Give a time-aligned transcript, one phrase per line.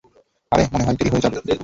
[0.51, 1.37] আরে-- মনে হয়, দেরি হয়ে যাবে।